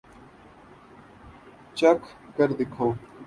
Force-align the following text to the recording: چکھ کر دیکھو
چکھ 1.77 2.07
کر 2.35 2.49
دیکھو 2.57 2.87